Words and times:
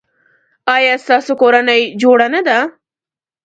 ایا 0.75 0.93
ستاسو 1.03 1.31
کورنۍ 1.41 1.81
جوړه 2.01 2.27
نه 2.35 2.41
ده؟ 2.47 2.59